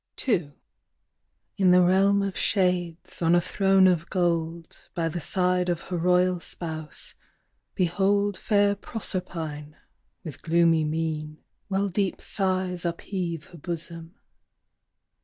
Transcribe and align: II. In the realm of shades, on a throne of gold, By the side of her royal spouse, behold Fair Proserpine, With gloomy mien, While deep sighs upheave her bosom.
II. 0.27 0.53
In 1.57 1.69
the 1.69 1.83
realm 1.83 2.23
of 2.23 2.35
shades, 2.35 3.21
on 3.21 3.35
a 3.35 3.39
throne 3.39 3.85
of 3.85 4.09
gold, 4.09 4.89
By 4.95 5.07
the 5.09 5.21
side 5.21 5.69
of 5.69 5.79
her 5.81 5.97
royal 5.99 6.39
spouse, 6.39 7.13
behold 7.75 8.35
Fair 8.35 8.75
Proserpine, 8.75 9.75
With 10.23 10.41
gloomy 10.41 10.85
mien, 10.85 11.37
While 11.67 11.87
deep 11.89 12.19
sighs 12.19 12.83
upheave 12.83 13.51
her 13.51 13.59
bosom. 13.59 14.15